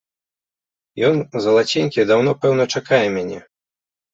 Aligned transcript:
Ён, 1.09 1.15
залаценькі, 1.45 2.07
даўно, 2.13 2.31
пэўна, 2.47 2.63
чакае 2.81 3.03
мяне. 3.19 3.39